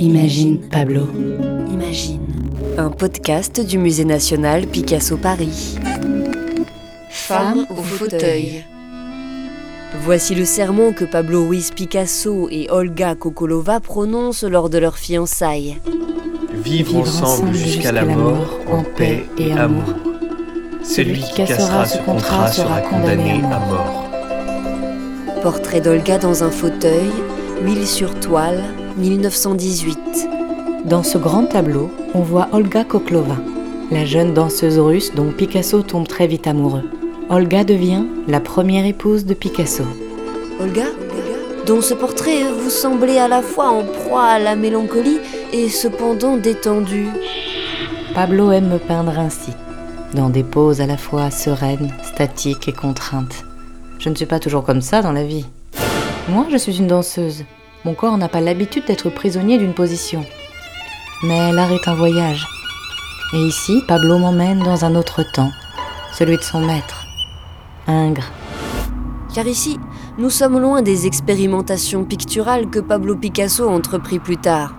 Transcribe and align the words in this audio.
Imagine 0.00 0.56
Pablo. 0.70 1.06
Imagine. 1.70 2.20
Un 2.78 2.88
podcast 2.88 3.60
du 3.60 3.76
Musée 3.76 4.06
national 4.06 4.66
Picasso 4.66 5.18
Paris. 5.18 5.76
Femme 7.10 7.66
au 7.68 7.82
fauteuil. 7.82 8.64
Voici 10.00 10.34
le 10.34 10.46
sermon 10.46 10.94
que 10.94 11.04
Pablo 11.04 11.46
Ruiz 11.46 11.70
Picasso 11.72 12.48
et 12.50 12.70
Olga 12.70 13.14
Kokolova 13.14 13.78
prononcent 13.80 14.44
lors 14.44 14.70
de 14.70 14.78
leur 14.78 14.96
fiançailles. 14.96 15.76
Vivre, 16.64 16.96
ensemble 16.96 17.52
jusqu'à 17.52 17.92
la 17.92 18.06
mort, 18.06 18.58
en 18.72 18.82
paix 18.82 19.26
et 19.36 19.52
amour. 19.52 19.94
Celui 20.82 21.20
qui 21.20 21.44
cassera 21.44 21.84
ce 21.84 21.98
contrat 21.98 22.50
sera 22.50 22.80
condamné 22.80 23.42
à 23.44 23.58
mort. 23.58 24.08
Portrait 25.42 25.82
d'Olga 25.82 26.16
dans 26.16 26.42
un 26.42 26.50
fauteuil, 26.50 27.10
huile 27.62 27.86
sur 27.86 28.18
toile, 28.18 28.64
1918. 29.00 30.28
Dans 30.84 31.02
ce 31.02 31.16
grand 31.16 31.46
tableau, 31.46 31.90
on 32.14 32.20
voit 32.20 32.48
Olga 32.52 32.84
Koklova, 32.84 33.36
la 33.90 34.04
jeune 34.04 34.34
danseuse 34.34 34.78
russe 34.78 35.12
dont 35.14 35.32
Picasso 35.32 35.82
tombe 35.82 36.06
très 36.06 36.26
vite 36.26 36.46
amoureux. 36.46 36.84
Olga 37.30 37.64
devient 37.64 38.04
la 38.28 38.40
première 38.40 38.84
épouse 38.84 39.24
de 39.24 39.34
Picasso. 39.34 39.84
Olga 40.60 40.84
Dans 41.66 41.80
ce 41.80 41.94
portrait, 41.94 42.42
vous 42.42 42.68
semblez 42.70 43.16
à 43.16 43.28
la 43.28 43.40
fois 43.40 43.70
en 43.70 43.84
proie 43.84 44.24
à 44.24 44.38
la 44.38 44.54
mélancolie 44.54 45.18
et 45.52 45.68
cependant 45.68 46.36
détendu. 46.36 47.06
Pablo 48.14 48.52
aime 48.52 48.68
me 48.68 48.78
peindre 48.78 49.18
ainsi, 49.18 49.52
dans 50.14 50.28
des 50.28 50.44
poses 50.44 50.80
à 50.80 50.86
la 50.86 50.98
fois 50.98 51.30
sereines, 51.30 51.92
statiques 52.02 52.68
et 52.68 52.72
contraintes. 52.72 53.44
Je 53.98 54.10
ne 54.10 54.14
suis 54.14 54.26
pas 54.26 54.40
toujours 54.40 54.64
comme 54.64 54.82
ça 54.82 55.00
dans 55.00 55.12
la 55.12 55.24
vie. 55.24 55.46
Moi, 56.28 56.46
je 56.50 56.56
suis 56.58 56.78
une 56.78 56.86
danseuse. 56.86 57.44
Mon 57.86 57.94
corps 57.94 58.18
n'a 58.18 58.28
pas 58.28 58.42
l'habitude 58.42 58.84
d'être 58.86 59.08
prisonnier 59.08 59.56
d'une 59.56 59.72
position. 59.72 60.26
Mais 61.22 61.50
l'art 61.52 61.72
est 61.72 61.88
un 61.88 61.94
voyage. 61.94 62.46
Et 63.32 63.38
ici, 63.38 63.82
Pablo 63.88 64.18
m'emmène 64.18 64.58
dans 64.58 64.84
un 64.84 64.94
autre 64.94 65.22
temps, 65.32 65.50
celui 66.12 66.36
de 66.36 66.42
son 66.42 66.60
maître. 66.60 67.06
Ingres. 67.86 68.30
Car 69.34 69.46
ici, 69.46 69.78
nous 70.18 70.28
sommes 70.28 70.58
loin 70.58 70.82
des 70.82 71.06
expérimentations 71.06 72.04
picturales 72.04 72.68
que 72.68 72.80
Pablo 72.80 73.16
Picasso 73.16 73.66
entreprit 73.66 74.18
plus 74.18 74.36
tard. 74.36 74.74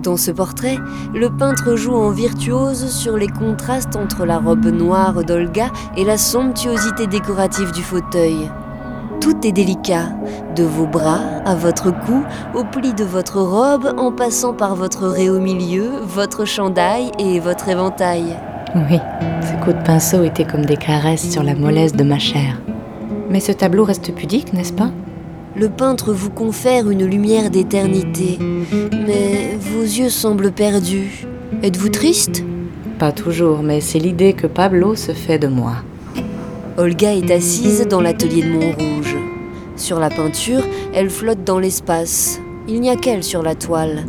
Dans 0.00 0.16
ce 0.16 0.30
portrait, 0.30 0.76
le 1.12 1.30
peintre 1.30 1.74
joue 1.74 1.94
en 1.94 2.10
virtuose 2.10 2.88
sur 2.88 3.16
les 3.16 3.28
contrastes 3.28 3.96
entre 3.96 4.26
la 4.26 4.38
robe 4.38 4.66
noire 4.66 5.24
d'Olga 5.24 5.72
et 5.96 6.04
la 6.04 6.18
somptuosité 6.18 7.08
décorative 7.08 7.72
du 7.72 7.82
fauteuil. 7.82 8.48
Tout 9.24 9.46
est 9.46 9.52
délicat, 9.52 10.10
de 10.54 10.64
vos 10.64 10.86
bras 10.86 11.22
à 11.46 11.54
votre 11.54 11.90
cou, 11.90 12.22
au 12.54 12.62
pli 12.62 12.92
de 12.92 13.04
votre 13.04 13.40
robe, 13.40 13.94
en 13.96 14.12
passant 14.12 14.52
par 14.52 14.76
votre 14.76 15.06
raie 15.06 15.30
au 15.30 15.40
milieu, 15.40 15.92
votre 16.02 16.44
chandail 16.44 17.10
et 17.18 17.40
votre 17.40 17.70
éventail. 17.70 18.36
Oui, 18.74 18.98
ces 19.40 19.56
coups 19.64 19.76
de 19.76 19.82
pinceau 19.82 20.24
étaient 20.24 20.44
comme 20.44 20.66
des 20.66 20.76
caresses 20.76 21.30
sur 21.30 21.42
la 21.42 21.54
mollesse 21.54 21.94
de 21.94 22.04
ma 22.04 22.18
chair. 22.18 22.60
Mais 23.30 23.40
ce 23.40 23.52
tableau 23.52 23.84
reste 23.84 24.14
pudique, 24.14 24.52
n'est-ce 24.52 24.74
pas? 24.74 24.90
Le 25.56 25.70
peintre 25.70 26.12
vous 26.12 26.28
confère 26.28 26.90
une 26.90 27.06
lumière 27.06 27.48
d'éternité, 27.48 28.38
mais 29.06 29.56
vos 29.58 29.84
yeux 29.84 30.10
semblent 30.10 30.52
perdus. 30.52 31.26
Êtes-vous 31.62 31.88
triste? 31.88 32.44
Pas 32.98 33.10
toujours, 33.10 33.62
mais 33.62 33.80
c'est 33.80 33.98
l'idée 33.98 34.34
que 34.34 34.46
Pablo 34.46 34.96
se 34.96 35.12
fait 35.12 35.38
de 35.38 35.48
moi. 35.48 35.76
Olga 36.76 37.14
est 37.14 37.30
assise 37.30 37.86
dans 37.86 38.00
l'atelier 38.00 38.42
de 38.42 38.48
Montrouge. 38.48 39.16
Sur 39.76 40.00
la 40.00 40.10
peinture, 40.10 40.64
elle 40.92 41.08
flotte 41.08 41.44
dans 41.44 41.60
l'espace. 41.60 42.40
Il 42.66 42.80
n'y 42.80 42.90
a 42.90 42.96
qu'elle 42.96 43.22
sur 43.22 43.44
la 43.44 43.54
toile. 43.54 44.04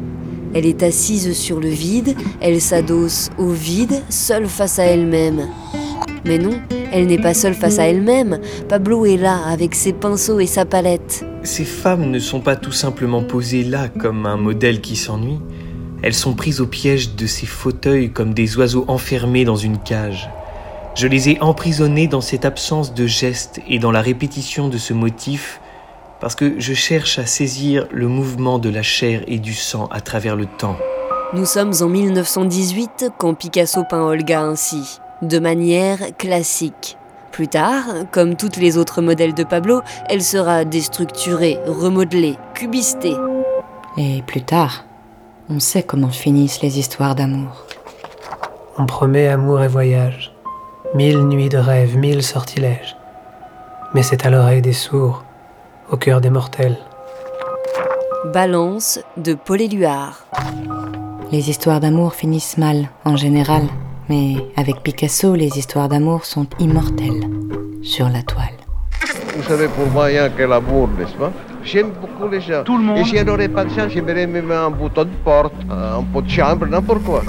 Elle 0.56 0.66
est 0.66 0.82
assise 0.82 1.38
sur 1.38 1.60
le 1.60 1.70
vide, 1.70 2.16
elle 2.42 2.60
s'adosse 2.60 3.30
au 3.38 3.50
vide, 3.50 4.02
seule 4.10 4.48
face 4.48 4.80
à 4.80 4.86
elle-même. 4.86 5.48
Mais 6.26 6.40
non, 6.40 6.60
elle 6.92 7.06
n'est 7.06 7.22
pas 7.22 7.36
seule 7.36 7.54
face 7.54 7.78
à 7.78 7.88
elle-même. 7.88 8.40
Pablo 8.68 9.06
est 9.06 9.18
là, 9.18 9.46
avec 9.46 9.76
ses 9.76 9.94
pinceaux 9.94 10.40
et 10.40 10.48
sa 10.48 10.66
palette. 10.66 11.24
Ces 11.44 11.66
femmes 11.66 12.10
ne 12.10 12.18
sont 12.18 12.40
pas 12.40 12.56
tout 12.56 12.72
simplement 12.72 13.22
posées 13.22 13.64
là 13.64 13.90
comme 13.90 14.26
un 14.26 14.38
modèle 14.38 14.82
qui 14.82 14.96
s'ennuie. 14.96 15.40
Elles 16.02 16.16
sont 16.16 16.34
prises 16.34 16.62
au 16.62 16.68
piège 16.68 17.16
de 17.16 17.28
ces 17.28 17.46
fauteuils 17.46 18.10
comme 18.10 18.34
des 18.34 18.58
oiseaux 18.58 18.86
enfermés 18.88 19.46
dans 19.46 19.56
une 19.56 19.78
cage. 19.78 20.30
Je 20.96 21.08
les 21.08 21.28
ai 21.28 21.42
emprisonnés 21.42 22.08
dans 22.08 22.22
cette 22.22 22.46
absence 22.46 22.94
de 22.94 23.06
geste 23.06 23.60
et 23.68 23.80
dans 23.80 23.92
la 23.92 24.00
répétition 24.00 24.70
de 24.70 24.78
ce 24.78 24.94
motif 24.94 25.60
parce 26.22 26.36
que 26.36 26.58
je 26.58 26.74
cherche 26.74 27.20
à 27.20 27.26
saisir 27.26 27.86
le 27.92 28.08
mouvement 28.08 28.60
de 28.60 28.70
la 28.70 28.82
chair 28.82 29.22
et 29.28 29.38
du 29.38 29.54
sang 29.54 29.88
à 29.92 30.00
travers 30.00 30.38
le 30.38 30.46
temps. 30.46 30.78
Nous 31.34 31.44
sommes 31.44 31.74
en 31.82 31.90
1918 31.90 33.12
quand 33.18 33.34
Picasso 33.34 33.84
peint 33.84 34.04
Olga 34.04 34.42
ainsi, 34.42 35.02
de 35.22 35.38
manière 35.38 36.16
classique. 36.18 36.98
Plus 37.34 37.50
tard, 37.50 37.84
comme 38.14 38.38
toutes 38.38 38.56
les 38.56 38.78
autres 38.78 39.02
modèles 39.02 39.34
de 39.34 39.44
Pablo, 39.44 39.82
elle 40.08 40.24
sera 40.24 40.64
déstructurée, 40.64 41.60
remodelée, 41.68 42.38
cubistée. 42.54 43.18
Et 43.98 44.22
plus 44.22 44.44
tard, 44.44 44.86
on 45.50 45.60
sait 45.60 45.84
comment 45.84 46.10
finissent 46.10 46.62
les 46.62 46.80
histoires 46.80 47.16
d'amour. 47.16 47.66
On 48.78 48.86
promet 48.86 49.28
amour 49.28 49.62
et 49.62 49.68
voyage, 49.68 50.35
mille 50.94 51.20
nuits 51.28 51.50
de 51.50 51.58
rêve, 51.58 51.98
mille 51.98 52.22
sortilèges. 52.22 52.96
Mais 53.94 54.04
c'est 54.04 54.26
à 54.26 54.30
l'oreille 54.30 54.62
des 54.62 54.74
sourds, 54.74 55.24
au 55.90 55.98
cœur 55.98 56.22
des 56.22 56.30
mortels. 56.30 56.78
Balance 58.34 59.00
de 59.18 59.34
Paul 59.34 59.62
Éluard. 59.62 60.26
Les 61.32 61.50
histoires 61.50 61.80
d'amour 61.80 62.14
finissent 62.14 62.58
mal, 62.58 62.90
en 63.04 63.16
général. 63.16 63.64
Mais 64.10 64.36
avec 64.56 64.82
Picasso, 64.84 65.34
les 65.36 65.58
histoires 65.58 65.90
d'amour 65.90 66.26
sont 66.26 66.48
immortelles, 66.60 67.28
sur 67.82 68.08
la 68.10 68.22
toile. 68.22 68.46
Vous 69.36 69.44
savez 69.44 69.68
pour 69.68 69.88
moi, 69.88 70.12
il 70.12 70.14
n'y 70.14 70.20
a 70.20 70.30
que 70.30 70.44
l'amour, 70.44 70.88
n'est-ce 70.98 71.14
pas? 71.14 71.32
J'aime 71.64 71.90
beaucoup 72.00 72.30
les 72.32 72.40
gens. 72.40 72.64
Tout 72.64 72.78
le 72.78 72.84
monde. 72.84 73.00
Et 73.00 73.04
si 73.04 73.18
je 73.18 73.24
n'aurais 73.24 73.50
pas 73.50 73.66
de 73.66 73.70
chance, 73.70 73.92
j'aimerais 73.92 74.28
même 74.28 74.52
un 74.52 74.70
bouton 74.70 75.04
de 75.04 75.10
porte, 75.24 75.54
un 75.70 76.04
pot 76.04 76.22
de 76.22 76.30
chambre, 76.30 76.68
n'importe 76.68 77.04
quoi. 77.04 77.24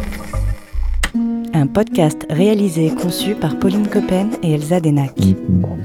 Un 1.56 1.66
podcast 1.66 2.26
réalisé 2.28 2.88
et 2.88 2.94
conçu 2.94 3.34
par 3.34 3.58
Pauline 3.58 3.88
Coppen 3.88 4.28
et 4.42 4.52
Elsa 4.52 4.78
Denac. 4.78 5.18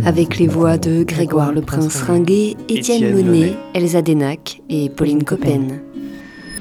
Avec 0.04 0.38
les 0.38 0.48
voix 0.48 0.78
de 0.78 1.04
Grégoire 1.04 1.54
le 1.54 1.62
Prince 1.62 2.02
Ringuet, 2.02 2.58
Étienne 2.68 3.16
Monet. 3.16 3.54
Elsa 3.74 4.02
Denac 4.02 4.62
et 4.70 4.90
Pauline 4.90 5.24
Coppen. 5.24 5.80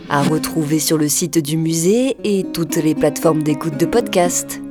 À 0.09 0.23
retrouver 0.23 0.79
sur 0.79 0.97
le 0.97 1.09
site 1.09 1.45
du 1.45 1.57
musée 1.57 2.19
et 2.23 2.47
toutes 2.55 2.77
les 2.77 2.95
plateformes 2.95 3.43
d'écoute 3.43 3.77
de 3.77 3.87
podcast. 3.87 4.63